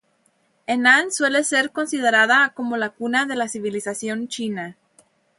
[0.65, 4.75] Henan suele ser considerada como la cuna de la civilización china.